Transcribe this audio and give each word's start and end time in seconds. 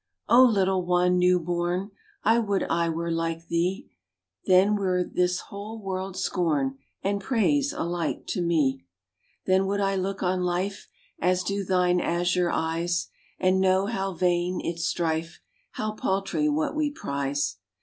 O 0.27 0.41
little 0.43 0.83
one, 0.83 1.19
new 1.19 1.39
born, 1.39 1.91
I 2.23 2.39
would 2.39 2.63
I 2.63 2.89
were 2.89 3.11
like 3.11 3.49
thee; 3.49 3.91
Then 4.47 4.75
were 4.75 5.03
this 5.03 5.41
whole 5.41 5.77
world's 5.79 6.21
scorn 6.21 6.79
And 7.03 7.21
praise 7.21 7.71
alike 7.71 8.25
to 8.29 8.41
me. 8.41 8.83
Then 9.45 9.67
would 9.67 9.79
I 9.79 9.95
look 9.95 10.23
on 10.23 10.41
life 10.41 10.87
As 11.19 11.43
do 11.43 11.63
thine 11.63 12.01
azure 12.01 12.49
eyes, 12.49 13.09
And 13.37 13.61
know 13.61 13.85
how 13.85 14.13
vain 14.13 14.59
its 14.65 14.87
strife, 14.87 15.39
How 15.73 15.91
paltry 15.91 16.49
what 16.49 16.75
we 16.75 16.89
prize. 16.89 17.57